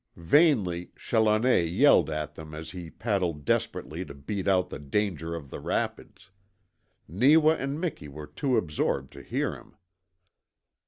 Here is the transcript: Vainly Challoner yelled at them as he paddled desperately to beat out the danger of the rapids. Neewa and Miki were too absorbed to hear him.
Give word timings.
Vainly 0.17 0.89
Challoner 0.95 1.59
yelled 1.59 2.09
at 2.09 2.33
them 2.33 2.55
as 2.55 2.71
he 2.71 2.89
paddled 2.89 3.45
desperately 3.45 4.03
to 4.03 4.15
beat 4.15 4.47
out 4.47 4.71
the 4.71 4.79
danger 4.79 5.35
of 5.35 5.51
the 5.51 5.59
rapids. 5.59 6.31
Neewa 7.07 7.53
and 7.59 7.79
Miki 7.79 8.07
were 8.07 8.25
too 8.25 8.57
absorbed 8.57 9.13
to 9.13 9.21
hear 9.21 9.53
him. 9.53 9.75